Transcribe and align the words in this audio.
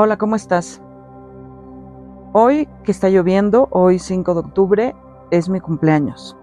Hola, 0.00 0.16
¿cómo 0.16 0.36
estás? 0.36 0.80
Hoy 2.32 2.68
que 2.84 2.92
está 2.92 3.08
lloviendo, 3.08 3.66
hoy 3.72 3.98
5 3.98 4.32
de 4.32 4.38
octubre, 4.38 4.96
es 5.32 5.48
mi 5.48 5.58
cumpleaños. 5.58 6.36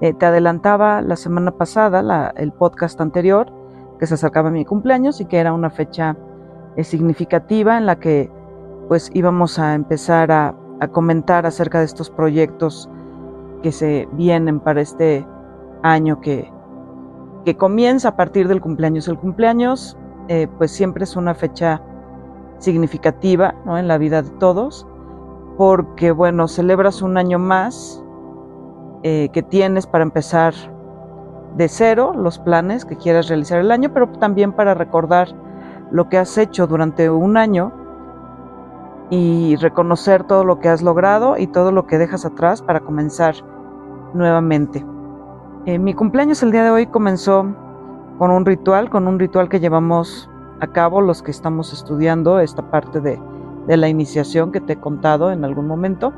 Eh, 0.00 0.14
te 0.14 0.26
adelantaba 0.26 1.02
la 1.02 1.16
semana 1.16 1.50
pasada 1.50 2.32
el 2.36 2.52
podcast 2.52 3.00
anterior 3.00 3.52
que 3.98 4.06
se 4.06 4.14
acercaba 4.14 4.52
mi 4.52 4.64
cumpleaños 4.64 5.20
y 5.20 5.24
que 5.24 5.38
era 5.38 5.52
una 5.52 5.70
fecha 5.70 6.16
eh, 6.76 6.84
significativa 6.84 7.76
en 7.76 7.86
la 7.86 7.98
que 7.98 8.30
pues 8.86 9.10
íbamos 9.12 9.58
a 9.58 9.74
empezar 9.74 10.30
a, 10.30 10.54
comentar 10.92 11.46
acerca 11.46 11.80
de 11.80 11.86
estos 11.86 12.10
proyectos 12.10 12.88
que 13.64 13.72
se 13.72 14.08
vienen 14.12 14.60
para 14.60 14.82
este 14.82 15.26
año 15.82 16.20
que, 16.20 16.48
que 17.44 17.56
comienza 17.56 18.10
a 18.10 18.16
partir 18.16 18.46
del 18.46 18.60
cumpleaños. 18.60 19.08
El 19.08 19.18
cumpleaños 19.18 19.98
eh, 20.28 20.46
pues 20.58 20.70
siempre 20.70 21.02
es 21.02 21.16
una 21.16 21.34
fecha 21.34 21.82
significativa 22.58 23.54
¿no? 23.64 23.78
en 23.78 23.88
la 23.88 23.98
vida 23.98 24.22
de 24.22 24.30
todos, 24.30 24.86
porque 25.56 26.10
bueno, 26.10 26.48
celebras 26.48 27.02
un 27.02 27.16
año 27.16 27.38
más 27.38 28.02
eh, 29.02 29.28
que 29.32 29.42
tienes 29.42 29.86
para 29.86 30.04
empezar 30.04 30.54
de 31.56 31.68
cero 31.68 32.12
los 32.16 32.38
planes 32.38 32.84
que 32.84 32.96
quieras 32.96 33.28
realizar 33.28 33.60
el 33.60 33.70
año, 33.70 33.92
pero 33.92 34.08
también 34.08 34.52
para 34.52 34.74
recordar 34.74 35.28
lo 35.90 36.08
que 36.08 36.18
has 36.18 36.36
hecho 36.38 36.66
durante 36.66 37.10
un 37.10 37.36
año 37.36 37.72
y 39.10 39.56
reconocer 39.56 40.24
todo 40.24 40.44
lo 40.44 40.58
que 40.58 40.68
has 40.68 40.82
logrado 40.82 41.36
y 41.38 41.46
todo 41.46 41.70
lo 41.70 41.86
que 41.86 41.98
dejas 41.98 42.24
atrás 42.24 42.62
para 42.62 42.80
comenzar 42.80 43.34
nuevamente. 44.14 44.84
Eh, 45.66 45.78
mi 45.78 45.94
cumpleaños 45.94 46.42
el 46.42 46.50
día 46.50 46.64
de 46.64 46.70
hoy 46.70 46.86
comenzó 46.86 47.46
con 48.18 48.30
un 48.30 48.44
ritual, 48.44 48.90
con 48.90 49.06
un 49.06 49.18
ritual 49.18 49.48
que 49.48 49.60
llevamos 49.60 50.30
a 50.60 50.66
cabo 50.68 51.00
los 51.00 51.22
que 51.22 51.30
estamos 51.30 51.72
estudiando 51.72 52.38
esta 52.40 52.70
parte 52.70 53.00
de, 53.00 53.20
la 53.66 53.88
iniciación 53.88 54.52
que 54.52 54.60
te 54.60 54.74
he 54.74 54.76
contado 54.76 55.32
en 55.32 55.44
algún 55.44 55.66
momento. 55.66 56.12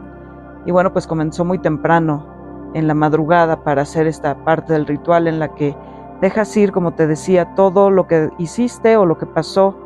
Y 0.65 0.73
bueno, 0.73 0.93
pues 0.93 1.07
comenzó 1.07 1.45
muy 1.45 1.59
temprano 1.59 2.27
en 2.75 2.89
la 2.89 2.95
madrugada 2.95 3.63
para 3.63 3.83
hacer 3.83 4.07
esta 4.07 4.45
parte 4.45 4.73
del 4.73 4.87
ritual 4.87 5.29
en 5.29 5.39
la 5.39 5.55
que 5.55 5.77
dejas 6.21 6.57
ir, 6.57 6.73
como 6.73 6.95
te 6.95 7.07
decía, 7.07 7.55
todo 7.55 7.91
lo 7.91 8.07
que 8.07 8.31
hiciste 8.39 8.97
o 8.97 9.07
lo 9.07 9.17
que 9.17 9.27
pasó 9.27 9.77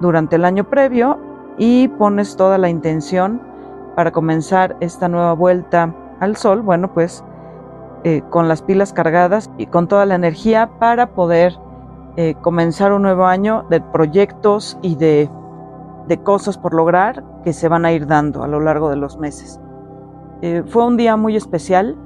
durante 0.00 0.36
el 0.36 0.44
año 0.44 0.64
previo 0.64 1.18
y 1.58 1.88
pones 1.88 2.36
toda 2.36 2.56
la 2.56 2.70
intención 2.70 3.42
para 3.94 4.12
comenzar 4.12 4.76
esta 4.80 5.08
nueva 5.08 5.34
vuelta 5.34 5.94
al 6.20 6.36
sol, 6.36 6.62
bueno, 6.62 6.92
pues 6.94 7.24
eh, 8.04 8.22
con 8.30 8.48
las 8.48 8.62
pilas 8.62 8.92
cargadas 8.92 9.50
y 9.58 9.66
con 9.66 9.88
toda 9.88 10.06
la 10.06 10.14
energía 10.14 10.70
para 10.78 11.08
poder 11.08 11.58
eh, 12.20 12.34
comenzar 12.40 12.92
un 12.92 13.02
nuevo 13.02 13.26
año 13.26 13.64
de 13.70 13.80
proyectos 13.80 14.76
y 14.82 14.96
de, 14.96 15.30
cosas 16.24 16.58
por 16.58 16.74
lograr 16.74 17.22
que 17.44 17.52
se 17.52 17.68
van 17.68 17.84
a 17.84 17.92
ir 17.92 18.08
dando 18.08 18.42
a 18.42 18.48
lo 18.48 18.58
largo 18.58 18.90
de 18.90 18.96
los 18.96 19.18
meses. 19.18 19.60
Eh, 20.42 20.64
fue 20.66 20.84
un 20.84 20.96
día 20.96 21.16
muy 21.16 21.36
especial 21.36 21.96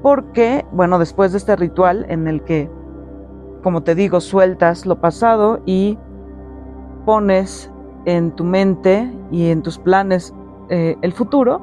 porque, 0.00 0.64
bueno, 0.70 1.00
después 1.00 1.32
de 1.32 1.38
este 1.38 1.56
ritual 1.56 2.06
en 2.08 2.28
el 2.28 2.44
que, 2.44 2.70
como 3.64 3.82
te 3.82 3.96
digo, 3.96 4.20
sueltas 4.20 4.86
lo 4.86 5.00
pasado 5.00 5.58
y 5.66 5.98
pones 7.04 7.72
en 8.04 8.30
tu 8.30 8.44
mente 8.44 9.12
y 9.32 9.50
en 9.50 9.60
tus 9.60 9.76
planes 9.76 10.32
eh, 10.68 10.96
el 11.02 11.12
futuro, 11.12 11.60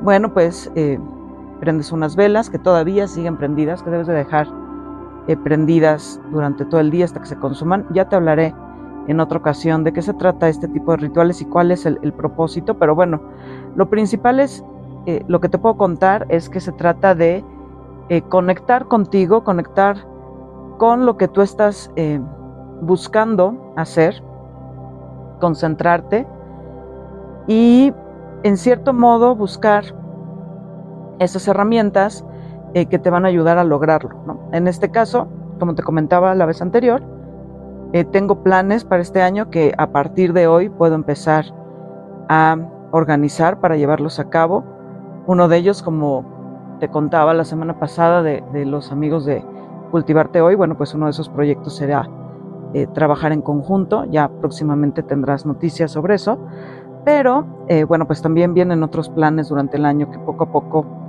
bueno, 0.00 0.32
pues 0.32 0.72
prendes 1.60 1.92
unas 1.92 2.16
velas 2.16 2.48
que 2.48 2.58
todavía 2.58 3.06
siguen 3.06 3.36
prendidas, 3.36 3.82
que 3.82 3.90
debes 3.90 4.06
de 4.06 4.14
dejar 4.14 4.59
eh, 5.26 5.36
prendidas 5.36 6.20
durante 6.30 6.64
todo 6.64 6.80
el 6.80 6.90
día 6.90 7.04
hasta 7.04 7.20
que 7.20 7.26
se 7.26 7.36
consuman. 7.36 7.86
Ya 7.92 8.08
te 8.08 8.16
hablaré 8.16 8.54
en 9.08 9.20
otra 9.20 9.38
ocasión 9.38 9.84
de 9.84 9.92
qué 9.92 10.02
se 10.02 10.14
trata 10.14 10.48
este 10.48 10.68
tipo 10.68 10.92
de 10.92 10.98
rituales 10.98 11.40
y 11.40 11.44
cuál 11.44 11.70
es 11.70 11.86
el, 11.86 12.12
propósito, 12.12 12.78
pero 12.78 12.94
bueno, 12.94 13.20
lo 13.74 13.88
principal 13.88 14.40
es, 14.40 14.64
eh, 15.06 15.24
lo 15.26 15.40
que 15.40 15.48
te 15.48 15.58
puedo 15.58 15.76
contar 15.76 16.26
es 16.28 16.48
que 16.48 16.60
se 16.60 16.72
trata 16.72 17.14
de 17.14 17.44
eh, 18.08 18.22
conectar 18.22 18.86
contigo, 18.86 19.42
conectar 19.42 19.96
con 20.78 21.06
lo 21.06 21.16
que 21.16 21.28
tú 21.28 21.42
estás 21.42 21.90
buscando 22.80 23.72
hacer, 23.76 24.22
concentrarte 25.40 26.26
y 27.46 27.92
en 28.42 28.56
cierto 28.56 28.92
modo 28.92 29.34
buscar 29.36 29.84
esas 31.18 31.46
herramientas 31.46 32.24
eh, 32.72 32.86
que 32.86 33.00
te 33.00 33.10
van 33.10 33.24
a 33.24 33.28
ayudar 33.28 33.58
a 33.58 33.64
lograrlo. 33.64 34.38
En 34.52 34.68
este 34.68 34.90
caso, 34.90 35.26
como 35.58 35.74
te 35.74 35.82
comentaba 35.82 36.34
la 36.36 36.46
vez 36.46 36.62
anterior, 36.62 37.02
eh, 37.92 38.04
tengo 38.04 38.44
planes 38.44 38.84
para 38.84 39.02
este 39.02 39.22
año 39.22 39.50
que 39.50 39.74
a 39.76 39.88
partir 39.88 40.32
de 40.32 40.46
hoy 40.46 40.68
puedo 40.68 40.94
empezar 40.94 41.46
a 42.28 42.56
organizar 42.92 43.58
para 43.58 43.76
llevarlos 43.76 44.20
a 44.20 44.30
cabo. 44.30 44.62
Uno 45.26 45.48
de 45.48 45.56
ellos, 45.56 45.82
como 45.82 46.76
te 46.78 46.88
contaba 46.88 47.34
la 47.34 47.44
semana 47.44 47.80
pasada 47.80 48.22
de, 48.22 48.64
los 48.64 48.92
amigos 48.92 49.24
de 49.24 49.44
Cultivarte 49.90 50.40
Hoy, 50.40 50.54
bueno, 50.54 50.76
pues 50.76 50.94
uno 50.94 51.06
de 51.06 51.10
esos 51.10 51.28
proyectos 51.28 51.74
será 51.74 52.08
eh, 52.72 52.86
trabajar 52.94 53.32
en 53.32 53.42
conjunto. 53.42 54.04
Ya 54.04 54.28
próximamente 54.28 55.02
tendrás 55.02 55.44
noticias 55.44 55.90
sobre 55.90 56.14
eso. 56.14 56.38
Pero, 57.04 57.46
bueno, 57.88 58.06
pues 58.06 58.20
también 58.20 58.52
vienen 58.52 58.82
otros 58.82 59.08
planes 59.08 59.48
durante 59.48 59.78
el 59.78 59.86
año 59.86 60.10
que 60.10 60.18
poco 60.18 60.44
a 60.44 60.52
poco 60.52 60.99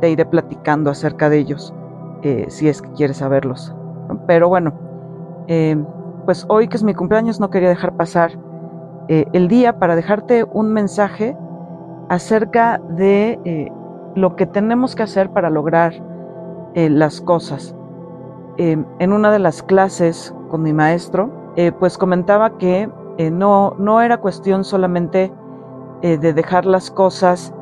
te 0.00 0.10
iré 0.10 0.24
platicando 0.24 0.90
acerca 0.90 1.28
de 1.28 1.38
ellos, 1.38 1.74
eh, 2.22 2.46
si 2.48 2.68
es 2.68 2.82
que 2.82 2.90
quieres 2.92 3.18
saberlos. 3.18 3.74
Pero 4.26 4.48
bueno, 4.48 4.72
eh, 5.48 5.76
pues 6.24 6.44
hoy 6.48 6.68
que 6.68 6.76
es 6.76 6.84
mi 6.84 6.94
cumpleaños 6.94 7.40
no 7.40 7.50
quería 7.50 7.68
dejar 7.68 7.96
pasar 7.96 8.32
eh, 9.08 9.26
el 9.32 9.48
día 9.48 9.78
para 9.78 9.96
dejarte 9.96 10.44
un 10.44 10.72
mensaje 10.72 11.36
acerca 12.08 12.80
de 12.90 13.72
lo 14.14 14.36
que 14.36 14.46
tenemos 14.46 14.94
que 14.94 15.02
hacer 15.02 15.30
para 15.30 15.50
lograr 15.50 15.92
las 16.74 17.20
cosas. 17.20 17.74
en 18.58 19.12
una 19.12 19.32
de 19.32 19.38
las 19.38 19.62
clases 19.62 20.32
con 20.48 20.62
mi 20.62 20.72
maestro, 20.72 21.30
pues 21.80 21.98
comentaba 21.98 22.58
que 22.58 22.88
no, 23.32 23.74
no 23.78 24.00
era 24.02 24.18
cuestión 24.18 24.62
solamente 24.62 25.32
de 26.02 26.32
dejar 26.32 26.64
las 26.64 26.92
cosas 26.92 27.52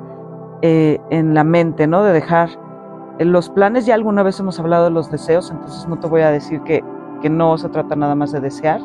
eh, 0.67 0.99
en 1.11 1.35
la 1.35 1.45
mente, 1.45 1.87
¿no? 1.87 2.03
De 2.03 2.15
dejar 2.15 2.49
eh, 3.19 3.27
los 3.27 3.51
planes. 3.51 3.85
Ya 3.85 3.95
alguna 3.95 4.23
vez 4.23 4.41
hemos 4.41 4.59
hablado 4.59 4.85
de 4.85 4.93
los 4.93 5.11
deseos, 5.11 5.51
entonces 5.51 5.87
no 5.87 5.99
te 5.99 6.07
voy 6.07 6.23
a 6.23 6.31
decir 6.31 6.63
que, 6.63 6.83
que 7.21 7.29
no 7.29 7.59
se 7.59 7.69
trata 7.69 7.95
nada 7.95 8.15
más 8.15 8.33
de 8.33 8.41
desear. 8.41 8.81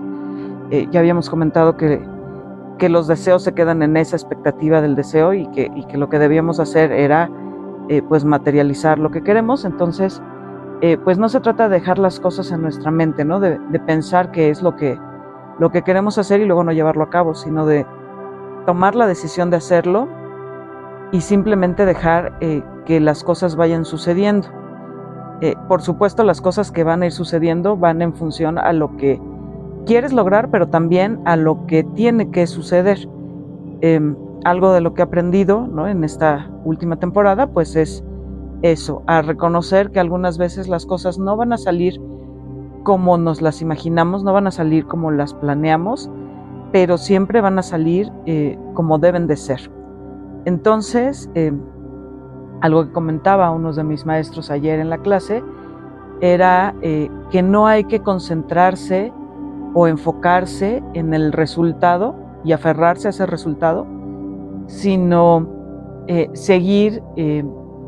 Eh, 0.72 0.90
ya 0.91 1.00
habíamos 1.00 1.29
comentado 1.29 1.78
que, 1.78 2.06
que, 2.79 2.90
los 2.90 3.07
deseos 3.07 3.44
se 3.44 3.53
quedan 3.53 3.81
en 3.81 3.95
esa 3.95 4.17
expectativa 4.17 4.81
del 4.81 4.97
deseo 4.97 5.34
y 5.34 5.47
que, 5.51 5.72
que 5.88 5.97
lo 5.97 6.09
que 6.09 6.19
debíamos 6.19 6.59
hacer 6.59 6.91
era 6.91 7.31
pues 8.09 8.25
materializar 8.25 9.00
lo 9.00 9.09
que 9.09 9.23
queremos. 9.23 9.63
Entonces, 9.63 10.22
pues 11.06 11.17
no 11.17 11.29
se 11.29 11.40
trata 11.40 11.69
de 11.69 11.79
dejar 11.79 11.97
las 11.97 12.19
cosas 12.19 12.51
en 12.51 12.61
nuestra 12.61 12.91
mente, 12.91 13.23
¿no? 13.23 13.40
De, 13.40 13.57
de 13.57 13.79
pensar 13.79 14.31
que 14.31 14.50
es 14.50 14.61
lo 14.61 14.75
que, 14.75 15.00
lo 15.59 15.72
que 15.72 15.81
queremos 15.84 16.17
hacer 16.17 16.41
y 16.41 16.46
luego 16.46 16.66
no 16.66 16.73
llevarlo 16.73 17.06
a 17.06 17.09
cabo, 17.09 17.35
sino 17.35 17.66
de 17.66 17.85
tomar 18.66 18.96
la 18.96 19.07
decisión 19.07 19.50
de 19.50 19.56
hacerlo 19.56 20.19
y 21.12 21.22
simplemente 21.22 21.86
dejar 21.86 22.38
eh, 22.42 22.64
que 22.86 23.00
las 23.00 23.24
cosas 23.24 23.56
vayan 23.56 23.86
sucediendo. 23.86 24.47
Eh, 25.42 25.56
por 25.68 25.81
supuesto, 25.81 26.24
las 26.24 26.42
cosas 26.42 26.72
que 26.72 26.84
van 26.84 27.02
a 27.02 27.08
ir 27.08 27.12
sucediendo 27.12 27.78
van 27.78 28.02
en 28.02 28.14
función 28.14 28.58
a 28.58 28.74
lo 28.74 28.97
que 28.97 29.22
quieres 29.86 30.14
lograr, 30.14 30.52
pero 30.52 30.68
también 30.68 31.20
a 31.25 31.36
lo 31.36 31.66
que 31.66 31.84
tiene 31.84 32.30
que 32.30 32.46
suceder. 32.46 33.08
Em, 33.81 34.16
algo 34.44 34.72
de 34.72 34.81
lo 34.81 34.94
que 34.94 35.02
he 35.02 35.03
aprendido 35.03 35.68
¿no? 35.68 35.88
en 35.88 36.03
esta 36.03 36.50
última 36.64 36.97
temporada, 36.97 37.47
pues 37.47 37.76
es 37.76 38.03
eso, 38.62 39.03
a 39.08 39.22
reconocer 39.22 39.91
que 39.91 40.00
algunas 40.00 40.38
veces 40.38 40.68
las 40.68 40.86
cosas 40.86 41.18
no 41.18 41.36
van 41.38 41.53
a 41.53 41.58
salir 41.58 42.00
como 42.84 43.18
nos 43.18 43.41
las 43.41 43.62
imaginamos, 43.62 44.24
no 44.24 44.34
van 44.34 44.47
a 44.47 44.52
salir 44.52 44.86
como 44.86 45.12
las 45.12 45.34
planeamos, 45.34 46.09
pero 46.72 46.97
siempre 46.97 47.41
van 47.41 47.59
a 47.59 47.64
salir 47.64 48.11
eh, 48.26 48.58
como 48.73 48.97
deben 48.97 49.28
de 49.28 49.38
ser. 49.38 49.72
Entonces, 50.46 51.30
eh, 51.36 51.52
algo 52.62 52.86
que 52.86 52.91
comentaba 52.91 53.52
uno 53.52 53.74
de 53.74 53.84
mis 53.84 54.06
maestros 54.06 54.52
ayer 54.52 54.80
en 54.80 54.90
la 54.90 55.00
clase 55.00 55.44
era 56.22 56.76
eh, 56.82 57.09
que 57.32 57.41
no 57.41 57.68
hay 57.68 57.86
que 57.86 58.02
concentrarse 58.02 59.14
o 59.74 59.88
enfocarse 59.88 60.84
en 60.94 61.14
el 61.14 61.32
resultado 61.32 62.16
y 62.44 62.52
aferrarse 62.52 63.08
a 63.08 63.12
ese 63.12 63.26
resultado, 63.26 63.86
sino 64.68 65.47
eh, 66.08 66.30
seguir 66.34 67.03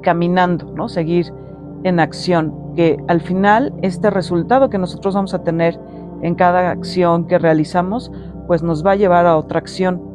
caminando, 0.01 0.71
¿no? 0.75 0.89
seguir 0.89 1.33
en 1.83 1.99
acción, 1.99 2.53
que 2.75 2.97
al 3.07 3.21
final 3.21 3.73
este 3.81 4.09
resultado 4.09 4.69
que 4.69 4.77
nosotros 4.77 5.15
vamos 5.15 5.33
a 5.33 5.43
tener 5.43 5.79
en 6.21 6.35
cada 6.35 6.69
acción 6.69 7.25
que 7.25 7.39
realizamos, 7.39 8.11
pues 8.47 8.61
nos 8.61 8.85
va 8.85 8.91
a 8.91 8.95
llevar 8.95 9.25
a 9.25 9.37
otra 9.37 9.59
acción 9.59 10.10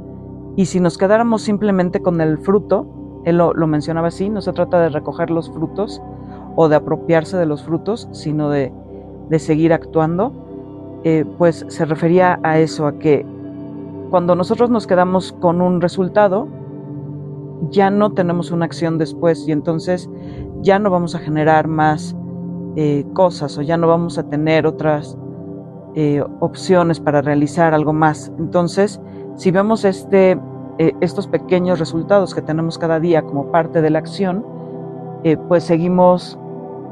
y 0.56 0.66
si 0.66 0.80
nos 0.80 0.96
quedáramos 0.96 1.42
simplemente 1.42 2.00
con 2.00 2.20
el 2.20 2.38
fruto, 2.38 2.86
él 3.24 3.36
lo, 3.36 3.54
mencionaba 3.66 4.08
así, 4.08 4.30
no 4.30 4.40
se 4.40 4.52
trata 4.52 4.80
de 4.80 4.88
recoger 4.88 5.30
los 5.30 5.50
frutos 5.50 6.00
o 6.56 6.68
de 6.68 6.76
apropiarse 6.76 7.36
de 7.36 7.44
los 7.44 7.62
frutos, 7.62 8.08
sino 8.12 8.48
de, 8.48 8.72
seguir 9.38 9.72
actuando, 9.74 10.32
eh, 11.04 11.26
pues 11.36 11.66
se 11.68 11.84
refería 11.84 12.40
a 12.42 12.58
eso, 12.58 12.86
a 12.86 12.98
que 12.98 13.26
cuando 14.10 14.34
nosotros 14.34 14.70
nos 14.70 14.86
quedamos 14.86 15.32
con 15.32 15.60
un 15.60 15.80
resultado, 15.80 16.48
ya 17.70 17.90
no 17.90 18.12
tenemos 18.12 18.50
una 18.50 18.64
acción 18.64 18.96
después 18.96 19.46
y 19.46 19.52
entonces 19.52 20.08
ya 20.62 20.78
no 20.78 20.90
vamos 20.90 21.14
a 21.14 21.18
generar 21.18 21.68
más 21.68 22.16
eh, 22.76 23.04
cosas 23.12 23.58
o 23.58 23.62
ya 23.62 23.76
no 23.76 23.88
vamos 23.88 24.18
a 24.18 24.28
tener 24.28 24.66
otras 24.66 25.18
eh, 25.94 26.22
opciones 26.40 27.00
para 27.00 27.22
realizar 27.22 27.74
algo 27.74 27.92
más. 27.92 28.32
Entonces, 28.38 29.00
si 29.36 29.50
vemos 29.50 29.84
este, 29.84 30.38
eh, 30.78 30.92
estos 31.00 31.26
pequeños 31.28 31.78
resultados 31.78 32.34
que 32.34 32.42
tenemos 32.42 32.78
cada 32.78 33.00
día 33.00 33.22
como 33.22 33.50
parte 33.50 33.80
de 33.80 33.90
la 33.90 33.98
acción, 33.98 34.44
pues 35.48 35.64
seguimos 35.64 36.38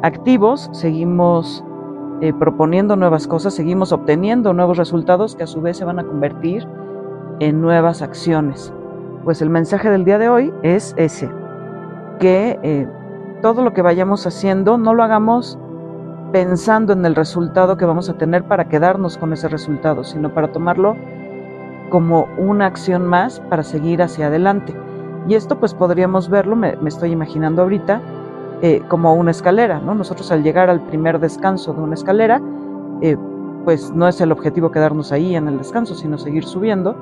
activos, 0.03 0.69
seguimos 0.73 1.63
proponiendo 2.41 2.97
nuevas 2.97 3.29
cosas, 3.29 3.55
seguimos 3.55 3.93
obteniendo 3.93 4.53
nuevos 4.53 4.77
resultados 4.77 5.37
que 5.37 5.45
a 5.45 5.47
su 5.47 5.61
vez 5.61 5.77
se 5.77 5.85
van 5.85 6.01
a 6.01 6.05
convertir 6.05 6.67
en 7.41 7.61
nuevas 7.61 8.03
acciones. 8.03 8.73
Pues 9.25 9.41
el 9.41 9.51
mensaje 9.51 9.91
del 9.91 10.05
día 10.05 10.19
de 10.19 10.29
hoy 10.29 10.53
es 10.63 10.95
ese, 10.97 11.31
que 12.19 12.59
eh, 12.63 12.89
todo 13.43 13.63
lo 13.63 13.73
que 13.73 13.83
vayamos 13.83 14.27
haciendo 14.27 14.79
no 14.79 14.95
lo 14.95 15.03
hagamos 15.03 15.59
pensando 16.33 16.93
en 16.93 17.05
el 17.07 17.15
resultado 17.15 17.77
que 17.77 17.85
vamos 17.85 18.09
a 18.09 18.15
tener 18.15 18.45
para 18.45 18.69
quedarnos 18.69 19.17
con 19.19 19.33
ese 19.33 19.49
resultado, 19.49 20.05
sino 20.05 20.35
para 20.35 20.53
tomarlo 20.53 20.97
como 21.91 22.29
una 22.39 22.67
acción 22.67 23.07
más 23.07 23.41
para 23.49 23.63
seguir 23.63 24.03
hacia 24.03 24.27
adelante. 24.27 24.75
Y 25.29 25.35
esto 25.35 25.59
pues 25.59 25.75
podríamos 25.75 26.29
verlo, 26.29 26.57
me, 26.57 26.77
estoy 26.87 27.13
imaginando 27.13 27.63
ahorita, 27.63 28.01
eh, 28.63 28.83
como 28.89 29.15
una 29.15 29.31
escalera, 29.31 29.81
¿no? 29.81 29.95
Nosotros 29.95 30.31
al 30.31 30.43
llegar 30.43 30.71
al 30.71 30.81
primer 30.81 31.19
descanso 31.19 31.73
de 31.73 31.81
una 31.81 31.95
escalera, 31.95 32.41
eh, 33.01 33.17
pues 33.65 33.91
no 33.93 34.07
es 34.07 34.21
el 34.21 34.33
objetivo 34.33 34.71
quedarnos 34.71 35.13
ahí 35.13 35.35
en 35.35 35.49
el 35.49 35.59
descanso, 35.59 35.95
sino 35.95 36.19
seguir 36.19 36.45
subiendo 36.45 36.95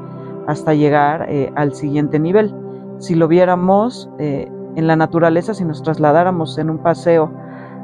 hasta 0.46 0.74
llegar 0.74 1.26
eh, 1.28 1.52
al 1.56 1.74
siguiente 1.74 2.18
nivel. 2.18 2.54
Si 2.98 3.16
lo 3.16 3.26
viéramos 3.26 4.08
en 4.18 4.86
la 4.86 4.94
naturaleza, 4.94 5.54
si 5.54 5.64
nos 5.64 5.82
trasladáramos 5.82 6.56
en 6.58 6.70
un 6.70 6.78
paseo 6.78 7.32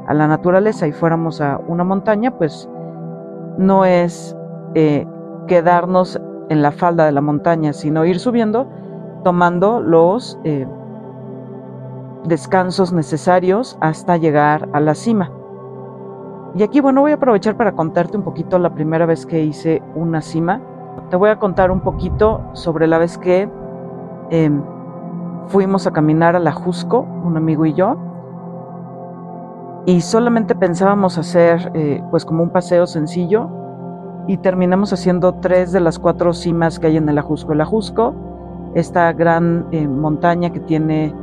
a 0.07 0.13
la 0.13 0.27
naturaleza 0.29 0.87
y 0.87 0.93
fuéramos 0.93 1.41
a 1.41 1.59
una 1.67 1.83
montaña, 1.83 2.31
pues 2.37 2.69
no 3.57 3.83
es 3.83 4.33
quedarnos 5.47 6.21
en 6.49 6.61
la 6.61 6.71
falda 6.71 7.05
de 7.05 7.11
la 7.11 7.21
montaña, 7.21 7.73
sino 7.73 8.05
ir 8.05 8.19
subiendo, 8.19 8.67
tomando 9.23 9.79
los 9.79 10.39
descansos 12.25 12.91
necesarios 12.91 13.77
hasta 13.81 14.17
llegar 14.17 14.67
a 14.73 14.79
la 14.79 14.95
cima. 14.95 15.31
Y 16.55 16.63
aquí, 16.63 16.81
bueno, 16.81 17.01
voy 17.01 17.11
a 17.11 17.15
aprovechar 17.15 17.55
para 17.55 17.73
contarte 17.73 18.17
un 18.17 18.23
poquito 18.23 18.57
la 18.59 18.73
primera 18.73 19.05
vez 19.05 19.25
que 19.25 19.43
hice 19.43 19.81
una 19.95 20.21
cima 20.21 20.61
te 21.09 21.15
voy 21.15 21.29
a 21.29 21.39
contar 21.39 21.71
un 21.71 21.81
poquito 21.81 22.41
sobre 22.53 22.87
la 22.87 22.97
vez 22.97 23.17
que 23.17 23.49
em, 24.29 24.61
fuimos 25.47 25.87
a 25.87 25.91
caminar 25.91 26.35
a 26.35 26.39
la 26.39 26.51
Jusco, 26.51 27.01
un 27.23 27.37
amigo 27.37 27.65
y 27.65 27.73
yo, 27.73 27.97
y 29.85 30.01
solamente 30.01 30.55
pensábamos 30.55 31.17
hacer 31.17 31.71
eh, 31.73 32.03
pues 32.11 32.25
como 32.25 32.43
un 32.43 32.51
paseo 32.51 32.85
sencillo 32.85 33.49
y 34.29 34.37
terminamos 34.37 34.93
haciendo 34.93 35.33
tres 35.41 35.71
de 35.71 35.79
las 35.79 35.97
cuatro 35.97 36.33
cimas 36.33 36.77
que 36.77 36.85
hay 36.85 36.97
en 36.97 37.09
el 37.09 37.17
Ajusco. 37.17 37.51
El 37.51 37.61
Ajusco, 37.61 38.13
esta 38.75 39.11
gran 39.11 39.65
eh, 39.71 39.87
montaña 39.87 40.53
que 40.53 40.59
tiene 40.59 41.15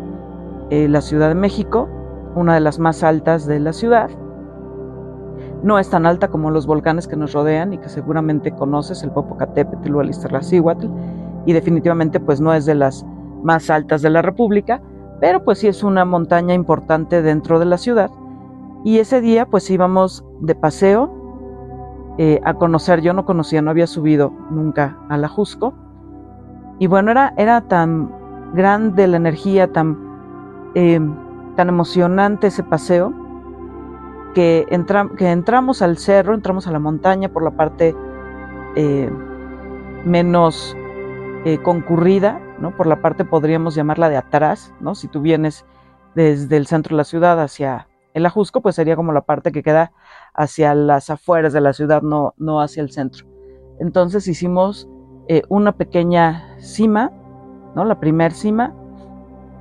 eh, 0.71 0.89
la 0.89 1.01
Ciudad 1.01 1.29
de 1.29 1.37
México, 1.37 1.89
una 2.35 2.55
de 2.55 2.61
las 2.61 2.81
más 2.81 3.05
altas 3.05 3.47
de 3.47 3.61
la 3.61 3.73
ciudad, 3.73 4.11
no 5.63 5.79
es 5.79 5.89
tan 5.89 6.05
alta 6.05 6.27
como 6.27 6.51
los 6.51 6.67
volcanes 6.67 7.07
que 7.07 7.15
nos 7.15 7.33
rodean 7.33 7.73
y 7.73 7.79
que 7.79 7.89
seguramente 7.89 8.51
conoces, 8.51 9.05
el 9.05 9.13
Popocatépetl 9.13 9.95
o 9.95 10.01
el 10.01 10.11
Iztaccíhuatl, 10.11 10.89
y 11.47 11.53
definitivamente 11.53 12.19
pues 12.19 12.41
no 12.41 12.53
es 12.55 12.67
de 12.67 12.75
las 12.75 13.07
más 13.45 13.71
altas 13.71 14.03
de 14.03 14.11
la 14.11 14.21
República, 14.21 14.83
pero 15.21 15.45
pues 15.45 15.61
sí 15.61 15.69
es 15.69 15.85
una 15.85 16.05
montaña 16.05 16.55
importante 16.55 17.23
dentro 17.23 17.61
de 17.61 17.67
la 17.67 17.79
ciudad. 17.79 18.11
Y 18.83 18.99
ese 18.99 19.21
día 19.21 19.47
pues 19.47 19.71
íbamos 19.71 20.25
de 20.41 20.57
paseo 20.57 21.16
eh, 22.19 22.41
a 22.45 22.55
conocer, 22.55 23.01
yo 23.01 23.13
no 23.13 23.25
conocía, 23.25 23.63
no 23.63 23.71
había 23.71 23.87
subido 23.87 24.33
nunca 24.51 24.97
a 25.09 25.17
la 25.17 25.29
Jusco, 25.29 25.75
y 26.79 26.87
bueno, 26.87 27.11
era, 27.11 27.33
era 27.37 27.63
tan 27.63 28.11
grande 28.53 29.07
la 29.07 29.17
energía, 29.17 29.73
tan, 29.73 29.99
eh, 30.75 31.01
tan 31.57 31.69
emocionante 31.69 32.49
ese 32.49 32.63
paseo, 32.63 33.13
que, 34.35 34.67
entramos 34.69 35.81
al 35.81 35.97
cerro, 35.97 36.35
entramos 36.35 36.67
a 36.67 36.71
la 36.71 36.79
montaña 36.79 37.31
por 37.31 37.43
la 37.43 37.53
parte 37.53 37.97
eh, 38.77 39.11
menos 40.05 40.77
eh, 41.47 41.57
concurrida, 41.63 42.39
¿no? 42.59 42.77
por 42.77 42.87
la 42.87 43.01
parte 43.01 43.25
podríamos 43.25 43.75
llamarla 43.75 44.11
de 44.11 44.19
atrás, 44.19 44.75
¿no? 44.81 44.95
si 44.95 45.09
tú 45.09 45.23
vienes 45.23 45.65
desde 46.15 46.59
el 46.59 46.67
centro 46.67 46.95
de 46.95 46.99
la 46.99 47.05
ciudad 47.05 47.41
hacia 47.41 47.89
el 48.17 48.25
Ajusco, 48.25 48.63
pues 48.63 48.75
sería 48.75 48.97
como 48.97 49.13
la 49.13 49.21
parte 49.21 49.53
que 49.53 49.63
queda 49.63 49.93
hacia 50.35 50.75
las 50.75 51.11
afueras 51.11 51.53
de 51.53 51.61
la 51.61 51.73
ciudad, 51.73 52.01
no, 52.01 52.35
no 52.39 52.61
hacia 52.61 52.83
el 52.83 52.91
centro. 52.91 53.27
Entonces 53.79 54.27
hicimos 54.27 54.89
eh, 55.29 55.43
una 55.51 55.73
pequeña 55.73 56.57
cima, 56.59 57.13
¿no? 57.75 57.85
la 57.85 58.01
primer 58.01 58.33
cima, 58.33 58.75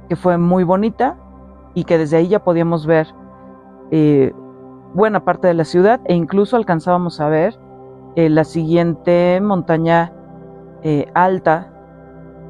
que 0.07 0.16
fue 0.16 0.38
muy 0.38 0.63
bonita 0.63 1.18
y 1.74 1.84
que 1.84 1.98
desde 1.98 2.18
ahí 2.18 2.30
ya 2.30 2.44
podíamos 2.44 2.88
ver 2.88 3.07
buena 4.94 5.25
parte 5.25 5.48
de 5.48 5.54
la 5.54 5.66
ciudad 5.66 6.00
e 6.06 6.16
incluso 6.16 6.56
alcanzábamos 6.56 7.19
a 7.19 7.28
ver 7.28 7.60
eh, 8.16 8.30
la 8.30 8.46
siguiente 8.46 9.42
montaña 9.42 10.13
eh, 10.84 11.06
alta 11.13 11.74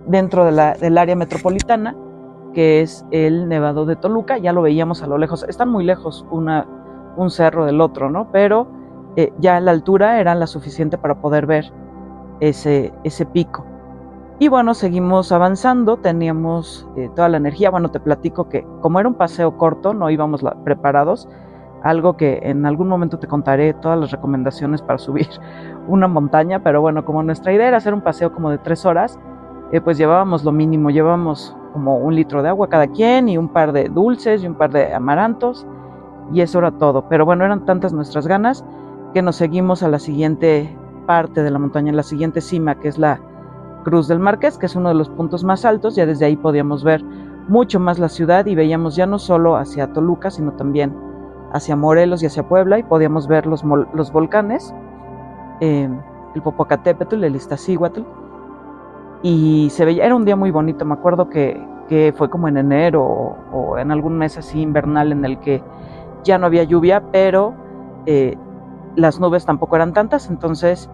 dentro 0.05 0.45
del 0.45 0.97
área 0.99 1.15
metropolitana, 1.15 1.95
que 2.55 2.81
es 2.81 3.05
el 3.11 3.47
Nevado 3.47 3.85
de 3.85 3.95
Toluca. 3.95 4.39
Ya 4.39 4.53
lo 4.53 4.63
veíamos 4.63 5.03
a 5.03 5.07
lo 5.07 5.19
lejos. 5.19 5.45
Están 5.47 5.69
muy 5.69 5.83
lejos 5.83 6.25
una, 6.31 6.65
un 7.17 7.29
cerro 7.29 7.65
del 7.65 7.81
otro, 7.81 8.09
¿no? 8.09 8.31
Pero 8.31 8.67
eh, 9.15 9.31
ya 9.37 9.59
la 9.59 9.69
altura 9.69 10.19
era 10.19 10.33
la 10.33 10.47
suficiente 10.47 10.97
para 10.97 11.21
poder 11.21 11.45
ver 11.45 11.71
ese, 12.39 12.91
ese 13.03 13.27
pico. 13.27 13.63
Y 14.39 14.47
bueno, 14.47 14.73
seguimos 14.73 15.31
avanzando, 15.31 15.97
teníamos 15.97 16.87
toda 17.15 17.29
la 17.29 17.37
energía. 17.37 17.69
Bueno, 17.69 17.91
te 17.91 17.99
platico 17.99 18.49
que 18.49 18.65
como 18.81 18.99
era 18.99 19.07
un 19.07 19.15
paseo 19.15 19.57
corto, 19.57 19.93
no 19.93 20.09
íbamos 20.09 20.43
preparados, 20.65 21.29
algo 21.85 22.17
que 22.17 22.39
en 22.41 22.65
algún 22.65 22.87
momento 22.87 23.19
te 23.19 23.27
contaré 23.27 23.73
todas 23.75 23.99
las 23.99 24.11
recomendaciones 24.11 24.81
para 24.81 24.97
subir 24.97 25.29
una 25.87 26.07
montaña, 26.07 26.63
pero 26.63 26.81
bueno, 26.81 27.05
como 27.05 27.21
nuestra 27.21 27.53
idea 27.53 27.67
era 27.67 27.77
hacer 27.77 27.93
un 27.93 28.01
paseo 28.01 28.33
como 28.33 28.49
de 28.49 28.57
tres 28.57 28.85
horas, 28.85 29.19
eh, 29.71 29.79
pues 29.81 29.97
llevábamos 29.97 30.43
lo 30.43 30.51
mínimo, 30.51 30.89
llevábamos 30.89 31.55
como 31.75 31.97
un 31.97 32.15
litro 32.15 32.41
de 32.41 32.47
agua 32.47 32.69
cada 32.69 32.87
quien 32.87 33.27
y 33.27 33.37
un 33.37 33.49
par 33.49 33.73
de 33.73 33.89
dulces 33.89 34.41
y 34.41 34.47
un 34.47 34.55
par 34.55 34.71
de 34.71 34.93
amarantos. 34.93 35.67
Y 36.31 36.39
eso 36.39 36.59
era 36.59 36.71
todo. 36.71 37.09
Pero 37.09 37.25
bueno, 37.25 37.43
eran 37.43 37.65
tantas 37.65 37.91
nuestras 37.91 38.27
ganas 38.27 38.63
que 39.13 39.21
nos 39.21 39.35
seguimos 39.35 39.83
a 39.83 39.89
la 39.89 39.99
siguiente 39.99 40.73
parte 41.05 41.43
de 41.43 41.51
la 41.51 41.59
montaña, 41.59 41.91
la 41.91 42.03
siguiente 42.03 42.39
cima, 42.39 42.75
que 42.75 42.87
es 42.87 42.97
la 42.97 43.19
Cruz 43.83 44.07
del 44.07 44.19
Marqués, 44.19 44.57
que 44.57 44.67
es 44.67 44.75
uno 44.77 44.87
de 44.87 44.95
los 44.95 45.09
puntos 45.09 45.43
más 45.43 45.65
altos, 45.65 45.97
ya 45.97 46.05
desde 46.05 46.25
ahí 46.25 46.37
podíamos 46.37 46.85
ver 46.85 47.03
mucho 47.49 47.77
más 47.77 47.99
la 47.99 48.07
ciudad 48.07 48.45
y 48.45 48.55
veíamos 48.55 48.95
ya 48.95 49.05
no 49.05 49.19
solo 49.19 49.57
hacia 49.57 49.91
Toluca, 49.91 50.31
sino 50.31 50.53
también 50.53 50.95
hacia 51.51 51.75
Morelos 51.75 52.23
y 52.23 52.27
hacia 52.27 52.47
Puebla. 52.47 52.79
Y 52.79 52.83
podíamos 52.83 53.27
ver 53.27 53.47
los, 53.47 53.65
los 53.65 54.13
volcanes, 54.13 54.73
eh, 55.59 55.89
el 56.35 56.41
Popocatépetl, 56.41 57.21
el 57.21 57.35
Iztaccíhuatl, 57.35 58.03
y 59.25 59.71
se 59.71 59.85
veía, 59.85 60.05
era 60.05 60.15
un 60.15 60.23
día 60.23 60.35
muy 60.35 60.51
bonito, 60.51 60.85
me 60.85 60.93
acuerdo 60.93 61.29
que, 61.29 61.59
que 61.89 62.13
fue 62.15 62.29
como 62.29 62.47
en 62.47 62.57
enero 62.57 63.03
o, 63.51 63.75
en 63.79 63.89
algún 63.89 64.19
mes 64.19 64.37
así 64.37 64.61
invernal 64.61 65.11
en 65.11 65.25
el 65.25 65.39
que 65.39 65.63
ya 66.23 66.37
no 66.37 66.45
había 66.45 66.63
lluvia, 66.63 67.01
pero 67.11 67.55
eh, 68.05 68.37
las 68.95 69.19
nubes 69.19 69.43
tampoco 69.43 69.77
eran 69.77 69.93
tantas, 69.93 70.29
entonces 70.29 70.91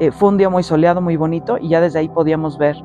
eh, 0.00 0.10
fue 0.12 0.30
un 0.30 0.38
día 0.38 0.48
muy 0.48 0.62
soleado, 0.62 1.02
muy 1.02 1.18
bonito, 1.18 1.58
y 1.60 1.68
ya 1.68 1.82
desde 1.82 1.98
ahí 1.98 2.08
podíamos 2.08 2.56
ver 2.56 2.76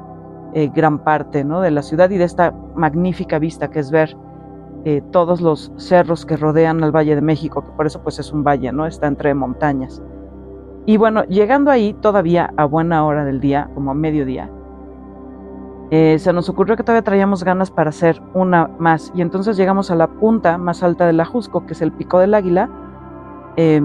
gran 0.75 0.99
parte 0.99 1.43
¿no? 1.43 1.61
de 1.61 1.71
la 1.71 1.81
ciudad 1.81 2.11
y 2.11 2.17
de 2.17 2.25
esta 2.25 2.53
magnífica 2.75 3.39
vista 3.39 3.69
que 3.71 3.79
es 3.79 3.89
ver 3.89 4.15
eh, 4.85 5.01
todos 5.11 5.39
los 5.39 5.71
cerros 5.77 6.25
que 6.25 6.35
rodean 6.35 6.83
al 6.83 6.91
Valle 6.91 7.15
de 7.15 7.21
México, 7.21 7.63
que 7.63 7.71
por 7.71 7.87
eso 7.87 8.03
pues 8.03 8.19
es 8.19 8.33
un 8.33 8.43
valle, 8.43 8.71
¿no? 8.71 8.85
Está 8.85 9.07
entre 9.07 9.33
montañas. 9.33 10.03
Y 10.85 10.97
bueno, 10.97 11.23
llegando 11.23 11.71
ahí 11.71 11.93
todavía 11.93 12.53
a 12.57 12.65
buena 12.65 13.03
hora 13.03 13.25
del 13.25 13.39
día, 13.39 13.71
como 13.73 13.89
a 13.89 13.93
mediodía, 13.93 14.51
eh, 15.95 16.17
se 16.17 16.33
nos 16.33 16.49
ocurrió 16.49 16.75
que 16.75 16.81
todavía 16.81 17.03
traíamos 17.03 17.43
ganas 17.43 17.69
para 17.69 17.91
hacer 17.91 18.19
una 18.33 18.67
más. 18.79 19.11
Y 19.13 19.21
entonces 19.21 19.55
llegamos 19.57 19.91
a 19.91 19.95
la 19.95 20.07
punta 20.07 20.57
más 20.57 20.81
alta 20.81 21.05
del 21.05 21.19
Ajusco, 21.19 21.67
que 21.67 21.73
es 21.73 21.83
el 21.83 21.91
Pico 21.91 22.17
del 22.17 22.33
Águila, 22.33 22.67
eh, 23.57 23.79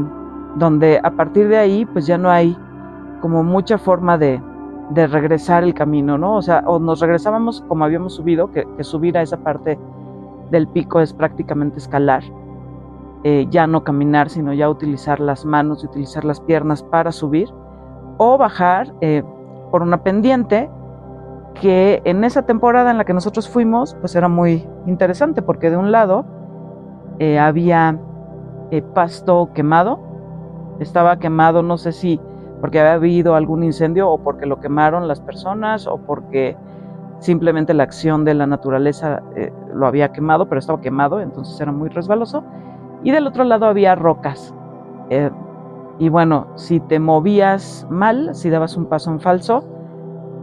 donde 0.54 1.02
a 1.04 1.10
partir 1.10 1.48
de 1.48 1.58
ahí 1.58 1.84
pues 1.84 2.06
ya 2.06 2.16
no 2.16 2.30
hay 2.30 2.56
como 3.20 3.44
mucha 3.44 3.76
forma 3.76 4.16
de, 4.16 4.40
de, 4.88 5.06
regresar 5.06 5.64
el 5.64 5.74
camino, 5.74 6.16
¿no? 6.16 6.36
O 6.36 6.40
sea, 6.40 6.64
o 6.64 6.78
nos 6.78 7.00
regresábamos 7.00 7.62
como 7.68 7.84
habíamos 7.84 8.14
subido, 8.14 8.50
que, 8.52 8.66
que 8.78 8.84
subir 8.84 9.18
a 9.18 9.20
esa 9.20 9.36
parte 9.36 9.78
del 10.50 10.66
pico 10.66 11.00
es 11.00 11.12
prácticamente 11.12 11.76
escalar, 11.76 12.22
eh, 13.22 13.46
ya 13.50 13.66
no 13.66 13.84
caminar, 13.84 14.30
sino 14.30 14.54
ya 14.54 14.70
utilizar 14.70 15.20
las 15.20 15.44
manos 15.44 15.84
y 15.84 15.86
utilizar 15.88 16.24
las 16.24 16.40
piernas 16.40 16.82
para 16.82 17.12
subir, 17.12 17.50
o 18.16 18.38
bajar 18.38 18.94
eh, 19.02 19.22
por 19.70 19.82
una 19.82 20.02
pendiente 20.02 20.70
que 21.60 22.02
en 22.04 22.24
esa 22.24 22.42
temporada 22.42 22.90
en 22.90 22.98
la 22.98 23.04
que 23.04 23.14
nosotros 23.14 23.48
fuimos, 23.48 23.96
pues 24.00 24.14
era 24.14 24.28
muy 24.28 24.66
interesante 24.86 25.42
porque 25.42 25.70
de 25.70 25.76
un 25.76 25.92
lado 25.92 26.24
eh, 27.18 27.38
había 27.38 27.98
eh, 28.70 28.82
pasto 28.82 29.50
quemado, 29.54 29.98
estaba 30.80 31.18
quemado, 31.18 31.62
no 31.62 31.78
sé 31.78 31.92
si 31.92 32.20
porque 32.60 32.80
había 32.80 32.94
habido 32.94 33.34
algún 33.34 33.62
incendio 33.62 34.10
o 34.10 34.18
porque 34.18 34.46
lo 34.46 34.58
quemaron 34.58 35.06
las 35.06 35.20
personas 35.20 35.86
o 35.86 35.98
porque 35.98 36.56
simplemente 37.20 37.72
la 37.72 37.84
acción 37.84 38.24
de 38.24 38.34
la 38.34 38.46
naturaleza 38.46 39.22
eh, 39.36 39.52
lo 39.72 39.86
había 39.86 40.12
quemado, 40.12 40.48
pero 40.48 40.58
estaba 40.58 40.80
quemado, 40.80 41.20
entonces 41.20 41.60
era 41.60 41.72
muy 41.72 41.88
resbaloso. 41.88 42.44
Y 43.02 43.12
del 43.12 43.26
otro 43.26 43.44
lado 43.44 43.66
había 43.66 43.94
rocas. 43.94 44.54
y 46.00 46.08
bueno, 46.08 46.48
si 46.56 46.80
te 46.80 46.98
movías 46.98 47.86
mal, 47.90 48.34
si 48.34 48.50
dabas 48.50 48.76
un 48.76 48.86
paso 48.86 49.10
en 49.10 49.20
falso, 49.20 49.64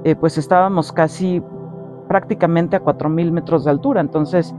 eh, 0.05 0.15
pues 0.15 0.38
estábamos 0.38 0.91
casi 0.91 1.41
prácticamente 2.07 2.75
a 2.75 2.83
4.000 2.83 3.31
metros 3.31 3.65
de 3.65 3.71
altura, 3.71 4.01
entonces 4.01 4.55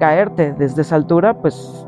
caerte 0.00 0.54
desde 0.54 0.82
esa 0.82 0.96
altura 0.96 1.34
pues 1.40 1.86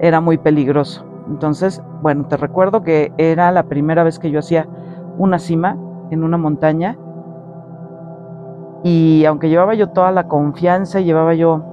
era 0.00 0.22
muy 0.22 0.38
peligroso. 0.38 1.04
Entonces, 1.28 1.82
bueno, 2.00 2.24
te 2.26 2.38
recuerdo 2.38 2.82
que 2.82 3.12
era 3.18 3.52
la 3.52 3.64
primera 3.64 4.02
vez 4.02 4.18
que 4.18 4.30
yo 4.30 4.38
hacía 4.38 4.66
una 5.18 5.38
cima 5.38 5.76
en 6.10 6.24
una 6.24 6.38
montaña. 6.38 6.98
Y 8.82 9.26
aunque 9.26 9.50
llevaba 9.50 9.74
yo 9.74 9.90
toda 9.90 10.10
la 10.10 10.26
confianza, 10.26 11.00
llevaba 11.00 11.34
yo 11.34 11.64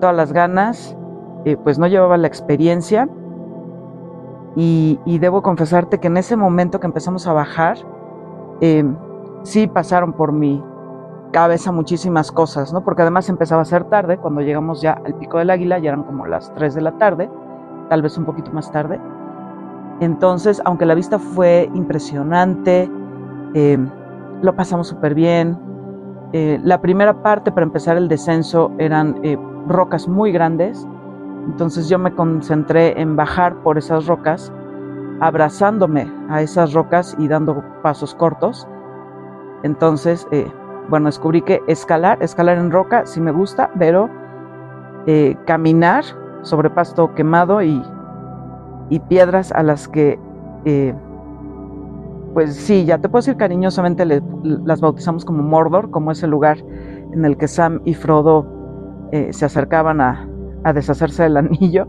todas 0.00 0.14
las 0.14 0.32
ganas, 0.32 0.96
eh, 1.44 1.56
pues 1.56 1.78
no 1.78 1.88
llevaba 1.88 2.16
la 2.16 2.28
experiencia. 2.28 3.08
Y, 4.56 5.00
debo 5.18 5.42
confesarte 5.42 5.98
que 5.98 6.06
en 6.06 6.16
ese 6.16 6.36
momento 6.36 6.78
que 6.78 6.86
empezamos 6.86 7.26
a 7.26 7.32
bajar, 7.32 7.76
eh, 8.60 8.84
sí 9.44 9.66
pasaron 9.66 10.14
por 10.14 10.32
mi 10.32 10.62
cabeza 11.32 11.70
muchísimas 11.70 12.32
cosas, 12.32 12.72
¿no? 12.72 12.82
Porque 12.82 13.02
además 13.02 13.28
empezaba 13.28 13.62
a 13.62 13.64
ser 13.64 13.84
tarde, 13.84 14.18
cuando 14.18 14.40
llegamos 14.40 14.80
ya 14.80 14.92
al 15.04 15.14
Pico 15.14 15.38
del 15.38 15.50
Águila, 15.50 15.78
ya 15.78 15.90
eran 15.90 16.04
como 16.04 16.26
las 16.26 16.52
3 16.54 16.74
de 16.74 16.80
la 16.80 16.92
tarde, 16.92 17.30
tal 17.88 18.02
vez 18.02 18.16
un 18.16 18.24
poquito 18.24 18.50
más 18.52 18.70
tarde. 18.72 19.00
Entonces, 20.00 20.60
aunque 20.64 20.86
la 20.86 20.94
vista 20.94 21.18
fue 21.18 21.70
impresionante, 21.74 22.90
eh, 23.54 23.78
lo 24.42 24.56
pasamos 24.56 24.88
súper 24.88 25.14
bien. 25.14 25.58
Eh, 26.32 26.58
la 26.62 26.80
primera 26.80 27.22
parte 27.22 27.52
para 27.52 27.64
empezar 27.64 27.96
el 27.96 28.08
descenso 28.08 28.72
eran 28.78 29.20
eh, 29.22 29.36
rocas 29.68 30.08
muy 30.08 30.32
grandes, 30.32 30.86
entonces 31.46 31.88
yo 31.88 31.98
me 31.98 32.14
concentré 32.14 33.00
en 33.00 33.16
bajar 33.16 33.56
por 33.62 33.76
esas 33.76 34.06
rocas, 34.06 34.52
abrazándome 35.20 36.10
a 36.28 36.42
esas 36.42 36.72
rocas 36.72 37.14
y 37.18 37.28
dando 37.28 37.62
pasos 37.82 38.14
cortos 38.14 38.66
entonces, 39.62 40.26
eh, 40.30 40.46
bueno, 40.88 41.06
descubrí 41.06 41.42
que 41.42 41.62
escalar, 41.66 42.22
escalar 42.22 42.58
en 42.58 42.70
roca 42.70 43.06
sí 43.06 43.20
me 43.20 43.32
gusta, 43.32 43.70
pero 43.78 44.10
eh, 45.06 45.36
caminar 45.46 46.04
sobre 46.42 46.70
pasto 46.70 47.14
quemado 47.14 47.62
y, 47.62 47.82
piedras 49.08 49.50
a 49.50 49.64
las 49.64 49.88
que, 49.88 50.20
eh, 50.64 50.94
pues 52.32 52.54
sí, 52.54 52.84
ya 52.84 52.98
te 52.98 53.08
puedo 53.08 53.20
decir 53.20 53.36
cariñosamente, 53.36 54.06
las 54.42 54.80
bautizamos 54.80 55.24
como 55.24 55.42
Mordor, 55.42 55.90
como 55.90 56.12
ese 56.12 56.28
lugar 56.28 56.58
en 57.12 57.24
el 57.24 57.36
que 57.36 57.48
Sam 57.48 57.80
y 57.84 57.94
Frodo 57.94 58.46
se 59.30 59.44
acercaban 59.44 60.00
a, 60.00 60.28
a, 60.62 60.72
deshacerse 60.72 61.24
del 61.24 61.36
anillo. 61.38 61.88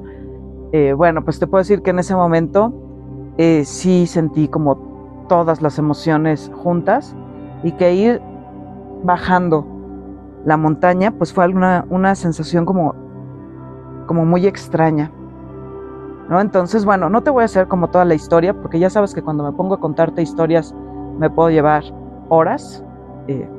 bueno, 0.98 1.24
pues 1.24 1.38
te 1.38 1.45
puedo 1.45 1.62
decir 1.62 1.84
que 1.84 1.91
en 1.91 2.00
ese 2.00 2.15
momento 2.15 2.74
sí 3.65 4.07
sentí 4.07 4.48
como 4.48 5.25
todas 5.27 5.62
las 5.62 5.77
emociones 5.77 6.51
juntas 6.55 7.15
y 7.65 7.72
que 7.72 7.95
ir 7.95 8.22
bajando 9.03 9.65
la 10.45 10.55
montaña 10.55 11.12
pues 11.12 11.34
fue 11.34 11.48
una, 11.48 12.15
sensación 12.15 12.63
como, 12.63 12.93
como 14.05 14.24
muy 14.24 14.45
extraña. 14.45 15.12
¿no? 16.29 16.39
Entonces, 16.39 16.86
bueno, 16.86 17.10
no 17.10 17.24
te 17.24 17.31
voy 17.31 17.41
a 17.41 17.45
hacer 17.45 17.67
como 17.67 17.89
toda 17.89 18.05
la 18.05 18.13
historia, 18.13 18.53
porque 18.53 18.77
ya 18.77 18.89
sabes 18.91 19.15
que 19.15 19.24
cuando 19.24 19.43
me 19.43 19.51
pongo 19.51 19.74
a 19.74 19.79
contarte 19.79 20.22
historias 20.22 20.75
me 21.17 21.29
puedo 21.29 21.50
llevar 21.50 21.84
horas. 22.29 22.84
Eh, 23.27 23.50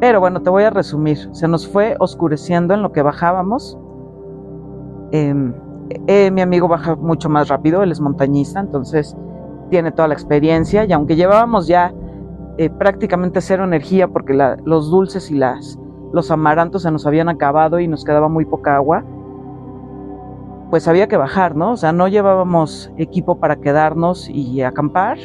pero 0.00 0.20
bueno, 0.20 0.40
te 0.40 0.48
voy 0.48 0.64
a 0.64 0.70
resumir. 0.70 1.18
Se 1.32 1.46
nos 1.46 1.68
fue 1.68 1.96
oscureciendo 2.00 2.72
en 2.72 2.82
lo 2.82 2.90
que 2.90 3.02
bajábamos. 3.02 3.78
Em, 5.12 5.52
eh, 6.06 6.30
mi 6.30 6.40
amigo 6.40 6.68
baja 6.68 6.96
mucho 6.96 7.28
más 7.28 7.48
rápido, 7.48 7.82
él 7.82 7.92
es 7.92 8.00
montañista, 8.00 8.60
entonces 8.60 9.14
tiene 9.68 9.92
toda 9.92 10.08
la 10.08 10.14
experiencia 10.14 10.84
y 10.84 10.92
aunque 10.92 11.16
llevábamos 11.16 11.66
ya 11.66 11.92
eh, 12.58 12.70
prácticamente 12.70 13.40
cero 13.40 13.64
energía 13.64 14.08
porque 14.08 14.34
los 14.64 14.90
dulces 14.90 15.30
y 15.30 15.34
las, 15.34 15.78
los 16.12 16.30
amarantos 16.30 16.82
se 16.82 16.90
nos 16.90 17.06
habían 17.06 17.28
acabado 17.28 17.80
y 17.80 17.88
nos 17.88 18.04
quedaba 18.04 18.28
muy 18.28 18.44
poca 18.44 18.76
agua, 18.76 19.04
pues 20.70 20.86
había 20.86 21.08
que 21.08 21.16
bajar, 21.16 21.56
¿no? 21.56 21.72
O 21.72 21.76
sea, 21.76 21.92
no 21.92 22.06
llevábamos 22.08 22.92
equipo 22.96 23.38
para 23.40 23.56
quedarnos 23.56 24.28
y 24.28 24.62
acampar. 24.62 25.18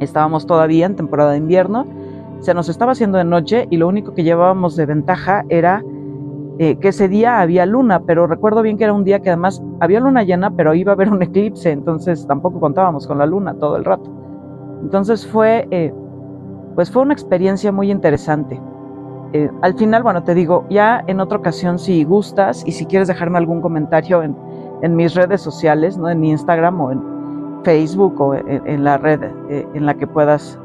Estábamos 0.00 0.46
todavía 0.46 0.86
en 0.86 0.96
temporada 0.96 1.32
de 1.32 1.38
invierno. 1.38 1.86
Se 2.40 2.52
nos 2.52 2.68
estaba 2.68 2.92
haciendo 2.92 3.18
de 3.18 3.24
noche 3.24 3.66
y 3.70 3.78
lo 3.78 3.88
único 3.88 4.14
que 4.14 4.24
llevábamos 4.24 4.76
de 4.76 4.84
ventaja 4.84 5.44
era 5.48 5.82
eh, 6.58 6.76
que 6.76 6.88
ese 6.88 7.08
día 7.08 7.40
había 7.40 7.64
luna, 7.64 8.02
pero 8.02 8.26
recuerdo 8.26 8.60
bien 8.62 8.76
que 8.76 8.84
era 8.84 8.92
un 8.92 9.04
día 9.04 9.20
que 9.20 9.30
además 9.30 9.62
había 9.80 10.00
luna 10.00 10.22
llena, 10.22 10.50
pero 10.50 10.74
iba 10.74 10.92
a 10.92 10.94
haber 10.94 11.08
un 11.08 11.22
eclipse, 11.22 11.70
entonces 11.70 12.26
tampoco 12.26 12.60
contábamos 12.60 13.06
con 13.06 13.18
la 13.18 13.26
luna 13.26 13.54
todo 13.54 13.76
el 13.76 13.84
rato. 13.84 14.10
Entonces 14.82 15.26
fue 15.26 15.66
eh, 15.70 15.94
pues 16.74 16.90
fue 16.90 17.02
una 17.02 17.12
experiencia 17.12 17.72
muy 17.72 17.90
interesante. 17.90 18.60
Eh, 19.32 19.50
al 19.62 19.74
final, 19.74 20.02
bueno, 20.02 20.22
te 20.22 20.34
digo, 20.34 20.66
ya 20.68 21.02
en 21.06 21.20
otra 21.20 21.38
ocasión 21.38 21.78
si 21.78 22.04
gustas 22.04 22.62
y 22.66 22.72
si 22.72 22.86
quieres 22.86 23.08
dejarme 23.08 23.38
algún 23.38 23.60
comentario 23.60 24.22
en, 24.22 24.36
mis 24.96 25.14
redes 25.14 25.40
sociales, 25.40 25.96
¿no? 25.96 26.08
en 26.08 26.24
Instagram 26.24 26.80
o 26.80 26.90
en 26.90 27.02
Facebook 27.62 28.20
o 28.20 28.34
en, 28.34 28.82
la 28.82 28.98
red 28.98 29.22
eh, 29.48 29.66
en 29.74 29.86
la 29.86 29.94
que 29.94 30.08
puedas 30.08 30.58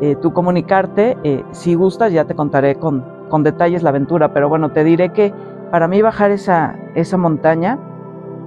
eh, 0.00 0.16
tú 0.20 0.32
comunicarte, 0.32 1.16
si 1.52 1.74
gustas 1.74 2.12
ya 2.12 2.24
te 2.24 2.34
contaré 2.34 2.74
con, 2.74 3.04
con, 3.28 3.44
detalles 3.44 3.84
la 3.84 3.90
aventura, 3.90 4.32
pero 4.32 4.48
bueno, 4.48 4.72
te 4.72 4.82
diré 4.82 5.12
que 5.12 5.32
para 5.70 5.86
mí 5.86 6.02
bajar 6.02 6.32
esa, 6.32 6.76
esa 6.96 7.16
montaña 7.16 7.78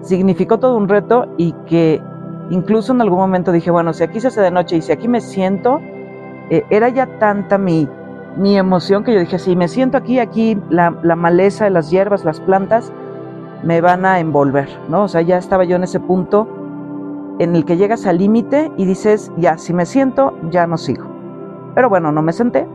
significó 0.02 0.60
todo 0.60 0.76
un 0.78 0.90
reto 0.90 1.28
y 1.38 1.54
que 1.66 2.02
incluso 2.50 2.92
en 2.94 3.02
algún 3.02 3.20
momento 3.20 3.52
dije, 3.52 3.72
bueno, 3.72 3.94
si 3.94 4.04
aquí 4.04 4.20
se 4.20 4.28
hace 4.28 4.42
de 4.42 4.52
noche 4.52 4.78
y 4.78 4.82
si 4.82 4.92
aquí 4.92 5.08
me 5.08 5.22
siento, 5.22 5.80
eh, 6.52 6.66
era 6.70 6.90
ya 6.90 7.08
tanta 7.18 7.58
mi, 7.58 7.88
mi 8.36 8.58
emoción 8.58 9.06
que 9.06 9.14
yo 9.14 9.22
dije, 9.22 9.40
si 9.40 9.56
me 9.56 9.70
siento 9.70 9.98
aquí, 9.98 10.20
aquí 10.20 10.58
la, 10.70 10.94
la, 11.02 11.16
maleza, 11.16 11.70
las 11.70 11.90
hierbas, 11.90 12.26
las 12.26 12.42
plantas, 12.42 12.92
me 13.64 13.80
van 13.80 14.06
a 14.06 14.20
envolver, 14.20 14.68
¿no? 14.90 15.04
O 15.04 15.08
sea, 15.08 15.22
ya 15.22 15.38
estaba 15.38 15.64
yo 15.64 15.78
en 15.78 15.84
ese 15.84 16.02
punto 16.02 16.48
en 17.40 17.56
el 17.56 17.64
que 17.64 17.78
llegas 17.78 18.06
al 18.06 18.18
límite 18.18 18.70
y 18.76 18.86
dices, 18.86 19.32
ya, 19.38 19.58
si 19.58 19.74
me 19.74 19.86
siento, 19.86 20.34
ya 20.50 20.68
no 20.68 20.78
sigo. 20.78 21.06
Pero 21.74 21.88
bueno, 21.88 22.12
no 22.12 22.22
me 22.22 22.34
senté 22.34 22.68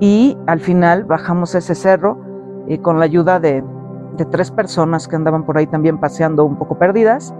y 0.00 0.36
al 0.48 0.58
final 0.58 1.04
bajamos 1.04 1.54
ese 1.54 1.76
cerro 1.76 2.18
eh, 2.66 2.80
con 2.80 2.98
la 2.98 3.04
ayuda 3.04 3.38
de, 3.38 3.62
de 4.16 4.24
tres 4.24 4.50
personas 4.50 5.06
que 5.06 5.14
andaban 5.14 5.44
por 5.44 5.56
ahí 5.56 5.68
también 5.68 5.98
paseando 5.98 6.44
un 6.44 6.56
poco 6.56 6.76
perdidas 6.78 7.32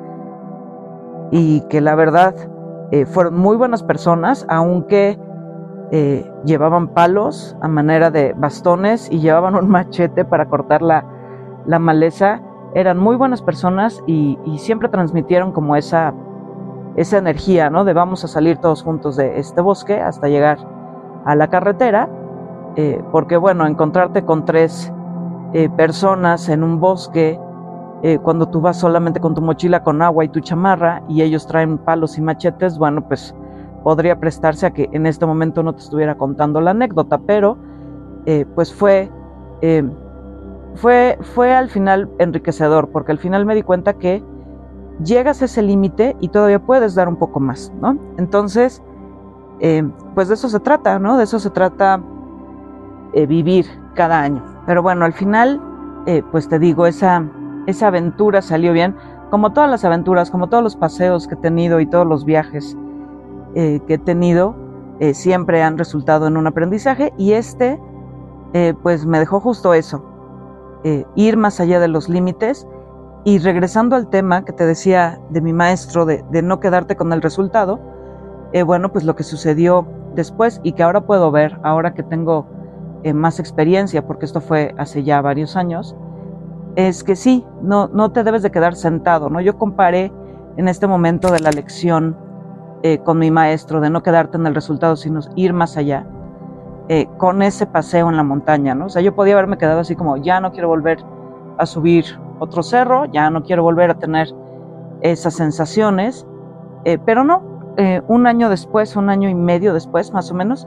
y 1.32 1.62
que 1.62 1.80
la 1.80 1.96
verdad 1.96 2.37
eh, 2.92 3.06
fueron 3.06 3.38
muy 3.38 3.56
buenas 3.56 3.82
personas, 3.82 4.44
aunque 4.50 5.18
eh, 5.94 6.26
llevaban 6.46 6.88
palos 6.88 7.54
a 7.61 7.68
manera 7.68 8.11
de 8.11 8.32
bastones 8.32 9.12
y 9.12 9.20
llevaban 9.20 9.54
un 9.54 9.68
machete 9.68 10.25
para 10.25 10.46
cortar 10.46 10.80
la, 10.80 11.04
maleza. 11.78 12.40
Eran 12.75 12.96
muy 12.96 13.14
buenas 13.14 13.42
personas 13.42 14.02
y, 14.06 14.38
siempre 14.56 14.88
transmitieron 14.88 15.52
como 15.52 15.76
esa, 15.76 16.14
esa 16.96 17.18
energía, 17.18 17.68
¿no? 17.68 17.84
De 17.84 17.92
vamos 17.92 18.25
a 18.25 18.28
salir 18.28 18.56
todos 18.56 18.82
juntos 18.82 19.16
de 19.16 19.38
este 19.38 19.61
bosque 19.61 20.00
hasta 20.00 20.28
llegar 20.28 20.56
a 21.26 21.34
la 21.34 21.49
carretera, 21.49 22.08
eh, 22.76 23.04
porque 23.12 23.37
bueno, 23.37 23.66
encontrarte 23.66 24.25
con 24.25 24.46
tres 24.46 24.90
eh, 25.52 25.68
personas 25.76 26.49
en 26.49 26.64
un 26.64 26.80
bosque, 26.80 27.38
cuando 28.25 28.49
tú 28.49 28.61
vas 28.61 28.78
solamente 28.78 29.20
con 29.20 29.32
tu 29.32 29.40
mochila 29.40 29.84
con 29.84 30.02
agua 30.02 30.25
y 30.25 30.28
tu 30.28 30.40
chamarra 30.40 31.04
y 31.06 31.22
ellos 31.22 31.46
traen 31.46 31.78
palos 31.78 32.18
y 32.18 32.20
machetes, 32.20 32.76
bueno, 32.76 33.06
pues 33.06 33.32
podría 33.83 34.19
prestarse 34.19 34.67
a 34.67 34.73
que 34.73 34.89
en 34.93 35.07
este 35.07 35.27
momento 35.27 35.62
no 35.62 35.75
te 35.75 35.81
estuviera 35.81 36.17
contando 36.17 36.61
la 36.61 36.73
anécdota, 36.73 37.19
pero 37.19 37.59
eh, 38.27 38.47
pues 38.55 38.73
fue, 38.73 39.11
eh, 39.61 39.89
fue, 40.75 41.19
fue 41.21 41.55
al 41.55 41.69
final 41.69 42.11
enriquecedor, 42.19 42.91
porque 42.91 43.12
al 43.12 43.19
final 43.19 43.47
me 43.47 43.55
di 43.55 43.62
cuenta 43.62 43.95
que 43.95 44.23
llegas 45.05 45.43
a 45.43 45.47
ese 45.47 45.62
límite 45.62 46.17
y 46.21 46.29
todavía 46.29 46.59
puedes 46.59 46.95
dar 46.95 47.09
un 47.09 47.17
poco 47.17 47.41
más, 47.41 47.73
¿no? 47.81 47.99
Entonces, 48.19 48.83
eh, 49.61 49.83
pues 50.15 50.29
de 50.29 50.35
eso 50.35 50.49
se 50.49 50.61
trata, 50.61 50.99
¿no? 50.99 51.17
De 51.17 51.25
eso 51.25 51.39
se 51.39 51.51
trata 51.51 52.01
vivir 53.29 53.67
cada 53.95 54.23
año. 54.23 54.43
Pero 54.65 54.83
bueno, 54.83 55.05
al 55.05 55.12
final, 55.12 55.61
pues 56.31 56.49
te 56.49 56.59
digo, 56.59 56.87
esa, 56.87 57.29
esa 57.67 57.89
aventura 57.89 58.41
salió 58.41 58.73
bien, 58.73 58.97
como 59.29 59.53
todas 59.53 59.69
las 59.69 59.85
aventuras, 59.85 60.31
como 60.31 60.49
todos 60.49 60.65
los 60.65 60.77
paseos 60.77 61.29
que 61.29 61.35
he 61.35 61.37
tenido 61.37 61.79
y 61.81 61.87
todos 61.87 62.07
los 62.07 62.25
viajes 62.25 62.75
que 63.54 63.94
he 63.94 63.99
tenido 63.99 64.54
siempre 65.12 65.62
han 65.62 65.78
resultado 65.78 66.26
en 66.26 66.37
un 66.37 66.47
aprendizaje 66.47 67.12
y 67.18 67.32
este 67.32 67.78
pues 68.82 69.04
me 69.04 69.18
dejó 69.18 69.40
justo 69.40 69.75
eso, 69.75 70.04
ir 71.14 71.37
más 71.37 71.61
allá 71.61 71.80
de 71.80 71.88
los 71.88 72.09
límites 72.09 72.66
y 73.25 73.38
regresando 73.38 73.97
al 73.97 74.09
tema 74.09 74.44
que 74.44 74.52
te 74.52 74.66
decía 74.66 75.21
de 75.30 75.40
mi 75.40 75.52
maestro 75.52 76.04
de, 76.06 76.25
no 76.42 76.61
quedarte 76.61 76.97
con 76.97 77.12
el 77.12 77.23
resultado, 77.23 77.78
eh, 78.52 78.62
bueno, 78.62 78.92
pues 78.92 79.04
lo 79.04 79.14
que 79.14 79.23
sucedió 79.23 79.87
después 80.14 80.61
y 80.62 80.73
que 80.73 80.82
ahora 80.82 81.02
puedo 81.02 81.30
ver, 81.30 81.59
ahora 81.62 81.94
que 81.94 82.02
tengo 82.02 82.47
eh, 83.04 83.14
más 83.14 83.38
experiencia, 83.38 84.06
porque 84.06 84.26
esto 84.26 84.40
fue 84.40 84.75
hace 84.76 85.04
ya 85.04 85.21
varios 85.21 85.56
años, 85.56 85.94
es 86.75 87.04
que 87.04 87.16
sí, 87.16 87.47
no, 87.62 87.88
no 87.88 88.11
te 88.12 88.25
debes 88.25 88.42
de 88.42 88.50
quedar 88.50 88.75
sentado, 88.75 89.30
¿no? 89.30 89.40
Yo 89.40 89.56
comparé 89.56 90.12
en 90.56 90.68
este 90.68 90.87
momento 90.87 91.30
de 91.30 91.40
la 91.40 91.50
lección 91.50 92.16
eh, 92.83 92.99
con 92.99 93.19
mi 93.19 93.31
maestro 93.31 93.81
de 93.81 93.91
no 93.91 94.03
quedarte 94.03 94.37
en 94.37 94.47
el 94.47 94.55
resultado, 94.55 94.97
sino 94.97 95.21
ir 95.37 95.53
más 95.53 95.77
allá, 95.77 96.07
con 97.17 97.41
ese 97.41 97.67
paseo 97.67 98.11
en 98.11 98.19
la 98.19 98.23
montaña, 98.23 98.75
¿no? 98.75 98.85
O 98.87 98.89
sea, 98.91 99.01
yo 99.01 99.15
podía 99.15 99.33
haberme 99.33 99.57
quedado 99.57 99.81
así 99.81 99.97
como, 99.97 100.19
ya 100.19 100.41
no 100.41 100.53
quiero 100.53 100.69
volver 100.69 100.99
a 101.57 101.65
subir 101.65 102.05
otro 102.39 102.62
cerro, 102.62 103.07
ya 103.07 103.31
no 103.31 103.43
quiero 103.43 103.62
volver 103.62 103.91
a 103.91 103.95
tener 103.95 104.29
esas 105.01 105.35
sensaciones, 105.35 106.27
eh, 106.85 106.99
pero 107.05 107.25
no, 107.25 107.43
eh, 107.77 108.03
un 108.09 108.27
año 108.27 108.49
después, 108.49 108.97
un 108.97 109.11
año 109.11 109.29
y 109.29 109.35
medio 109.35 109.75
después 109.75 110.12
más 110.12 110.31
o 110.31 110.35
menos, 110.35 110.67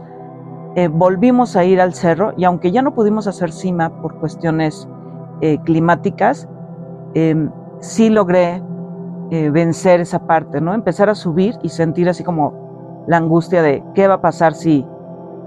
eh, 0.76 0.88
volvimos 0.88 1.56
a 1.56 1.64
ir 1.64 1.80
al 1.80 1.94
cerro 1.94 2.34
y 2.38 2.44
aunque 2.44 2.72
ya 2.72 2.82
no 2.82 2.94
pudimos 2.94 3.28
hacer 3.28 3.52
cima 3.52 3.90
por 4.02 4.16
cuestiones 4.16 4.88
climáticas, 5.66 6.48
sí 7.82 8.10
logré 8.10 8.64
vencer 9.30 10.02
esa 10.02 10.28
parte, 10.28 10.62
¿no? 10.62 10.74
Empezar 10.74 11.10
a 11.10 11.16
subir 11.16 11.56
y 11.64 11.70
sentir 11.70 12.08
así 12.10 12.24
como 12.24 13.04
la 13.08 13.18
angustia 13.18 13.62
de 13.62 13.84
qué 13.94 14.08
va 14.08 14.16
a 14.16 14.22
pasar 14.22 14.54
si, 14.54 14.86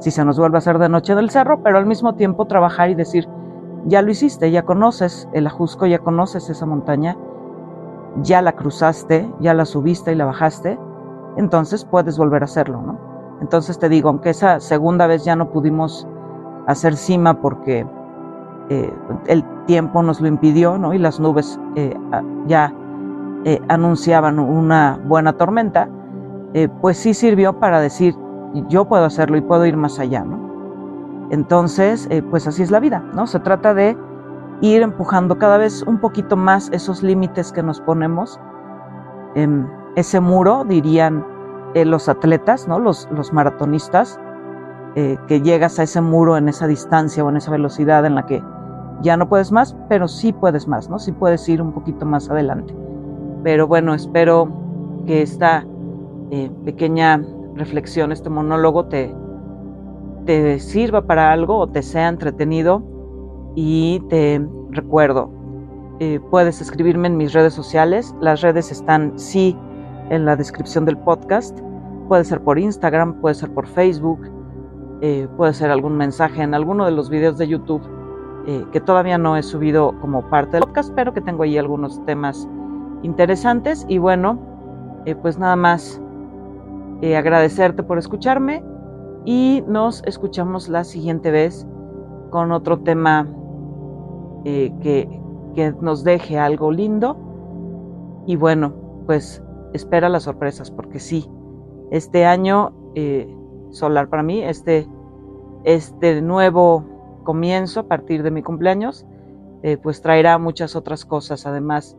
si 0.00 0.11
se 0.11 0.25
nos 0.25 0.38
vuelve 0.38 0.56
a 0.56 0.58
hacer 0.58 0.78
de 0.78 0.88
noche 0.88 1.12
en 1.12 1.18
el 1.18 1.30
cerro, 1.30 1.62
pero 1.62 1.78
al 1.78 1.87
mismo 1.87 2.14
tiempo 2.14 2.47
trabajar 2.47 2.90
y 2.90 2.94
decir, 2.94 3.28
ya 3.87 4.02
lo 4.02 4.11
hiciste, 4.11 4.50
ya 4.50 4.64
conoces 4.64 5.28
el 5.32 5.47
Ajusco, 5.47 5.87
ya 5.87 5.99
conoces 5.99 6.50
esa 6.50 6.66
montaña, 6.66 7.16
ya 8.23 8.42
la 8.42 8.52
cruzaste, 8.52 9.32
ya 9.40 9.54
la 9.54 9.64
subiste 9.64 10.12
y 10.12 10.16
la 10.16 10.26
bajaste, 10.26 10.78
entonces 11.37 11.85
puedes 11.85 12.18
volver 12.18 12.42
a 12.42 12.47
hacerlo, 12.47 12.82
¿no? 12.82 12.99
Entonces 13.40 13.78
te 13.78 13.88
digo, 13.88 14.08
aunque 14.08 14.30
esa 14.30 14.58
segunda 14.61 15.06
vez 15.06 15.25
ya 15.25 15.37
no 15.37 15.50
pudimos 15.50 16.06
hacer 16.66 16.97
cima 16.97 17.40
porque 17.40 17.87
eh, 18.68 18.92
el 19.26 19.44
tiempo 19.66 20.02
nos 20.02 20.20
lo 20.20 20.26
impidió, 20.26 20.76
¿no? 20.76 20.92
Y 20.92 20.99
las 20.99 21.20
nubes 21.20 21.61
eh, 21.76 21.97
ya 22.47 22.75
eh, 23.45 23.61
anunciaban 23.68 24.38
una 24.38 25.00
buena 25.04 25.35
tormenta, 25.35 25.88
pues 26.80 26.97
sí 26.97 27.14
sirvió 27.14 27.61
para 27.61 27.80
decir, 27.80 28.16
yo 28.68 28.87
puedo 28.87 29.04
hacerlo 29.04 29.37
y 29.37 29.42
puedo 29.42 29.66
ir 29.66 29.76
más 29.76 29.99
allá, 29.99 30.25
¿no? 30.25 30.49
Entonces, 31.30 32.09
eh, 32.11 32.23
pues 32.23 32.47
así 32.47 32.62
es 32.62 32.71
la 32.71 32.80
vida, 32.80 33.04
¿no? 33.14 33.26
Se 33.26 33.38
trata 33.40 33.75
de 33.75 33.97
ir 34.61 34.83
empujando 34.83 35.38
cada 35.38 35.59
vez 35.59 35.83
un 35.83 35.99
poquito 35.99 36.37
más 36.37 36.71
esos 36.73 37.02
límites 37.02 37.52
que 37.52 37.62
nos 37.62 37.80
ponemos. 37.80 38.40
en 39.35 39.68
ese 39.95 40.21
muro, 40.21 40.64
dirían 40.64 41.26
eh, 41.75 41.85
los 41.85 42.09
atletas, 42.09 42.66
¿no? 42.66 42.78
Los, 42.78 43.09
los 43.11 43.33
maratonistas, 43.33 44.18
eh, 44.95 45.18
que 45.26 45.42
llegas 45.42 45.78
a 45.78 45.83
ese 45.83 46.00
muro 46.00 46.37
en 46.37 46.49
esa 46.49 46.66
distancia 46.66 47.25
o 47.25 47.28
en 47.28 47.37
esa 47.37 47.50
velocidad 47.50 48.07
en 48.07 48.14
la 48.14 48.25
que 48.25 48.42
ya 49.02 49.16
no 49.16 49.28
puedes 49.28 49.52
más, 49.52 49.76
pero 49.88 50.09
sí 50.09 50.33
puedes 50.33 50.66
más, 50.66 50.88
¿no? 50.88 50.99
Sí 50.99 51.12
puedes 51.12 51.49
ir 51.49 51.61
un 51.61 51.73
poquito 51.73 52.07
más 52.07 52.30
adelante. 52.30 52.75
Pero 53.42 53.66
bueno, 53.66 53.95
espero 53.95 54.49
que 55.07 55.23
esta 55.23 55.66
pequeña 56.64 57.25
reflexión, 57.54 58.12
este 58.12 58.28
monólogo 58.28 58.87
te, 58.87 59.14
te 60.26 60.59
sirva 60.59 61.02
para 61.02 61.33
algo 61.33 61.57
o 61.57 61.66
te 61.66 61.83
sea 61.83 62.09
entretenido. 62.09 62.83
Y 63.54 64.00
te 64.08 64.41
recuerdo, 64.71 65.30
eh, 66.00 66.21
puedes 66.30 66.60
escribirme 66.60 67.08
en 67.08 67.17
mis 67.17 67.32
redes 67.32 67.52
sociales, 67.54 68.15
las 68.21 68.41
redes 68.41 68.71
están 68.71 69.19
sí 69.19 69.56
en 70.10 70.25
la 70.25 70.36
descripción 70.36 70.84
del 70.84 70.97
podcast, 70.97 71.58
puede 72.06 72.25
ser 72.25 72.41
por 72.41 72.56
Instagram, 72.56 73.21
puede 73.21 73.34
ser 73.34 73.52
por 73.52 73.67
Facebook, 73.67 74.21
eh, 75.00 75.26
puede 75.36 75.54
ser 75.54 75.73
algún 75.73 75.97
mensaje 75.97 76.43
en 76.43 76.54
alguno 76.54 76.84
de 76.84 76.93
los 76.93 77.10
videos 77.10 77.36
de 77.36 77.49
YouTube 77.49 77.82
eh, 78.47 78.65
que 78.71 78.80
todavía 78.80 79.19
no 79.19 79.36
he 79.36 79.43
subido 79.43 79.93
como 80.00 80.23
parte 80.30 80.52
del 80.52 80.65
podcast, 80.65 80.93
pero 80.95 81.13
que 81.13 81.21
tengo 81.21 81.43
ahí 81.43 81.58
algunos 81.58 82.04
temas 82.06 82.49
interesantes 83.02 83.84
y 83.89 83.99
bueno, 83.99 84.39
pues 85.23 85.39
nada 85.39 85.56
más 85.56 86.00
agradecerte 87.02 87.82
por 87.82 87.99
escucharme 87.99 88.63
y 89.25 89.63
nos 89.67 90.02
escuchamos 90.04 90.69
la 90.69 90.84
siguiente 90.84 91.30
vez 91.30 91.67
con 92.30 92.50
otro 92.50 92.78
tema 92.80 93.28
eh, 94.47 94.73
que, 94.80 95.06
que 95.54 95.75
nos 95.80 96.02
deje 96.04 96.39
algo 96.39 96.71
lindo. 96.71 97.17
Y 98.26 98.37
bueno, 98.37 98.73
pues 99.04 99.43
espera 99.75 100.08
las 100.08 100.23
sorpresas, 100.23 100.71
porque 100.71 100.99
sí, 100.99 101.28
este 101.91 102.25
año 102.25 102.73
eh, 102.95 103.30
solar 103.71 104.08
para 104.08 104.23
mí, 104.23 104.43
este, 104.43 104.89
este 105.65 106.23
nuevo 106.23 106.84
comienzo 107.25 107.80
a 107.80 107.89
partir 107.89 108.23
de 108.23 108.30
mi 108.30 108.43
cumpleaños, 108.43 109.04
eh, 109.63 109.76
pues 109.76 110.00
traerá 110.00 110.39
muchas 110.39 110.76
otras 110.76 111.04
cosas, 111.04 111.45
además 111.45 111.98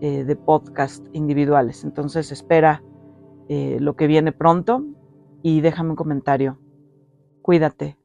de 0.00 0.36
podcast 0.36 1.06
individuales. 1.12 1.84
Entonces 1.84 2.32
espera 2.32 2.82
lo 3.48 3.96
que 3.96 4.06
viene 4.06 4.32
pronto 4.32 4.84
y 5.42 5.60
déjame 5.60 5.90
un 5.90 5.96
comentario. 5.96 6.58
Cuídate. 7.42 7.99